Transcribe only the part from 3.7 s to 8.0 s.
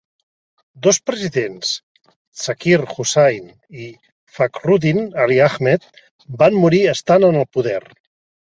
i Fakhruddin Ali Ahmed, van morir estant en el poder.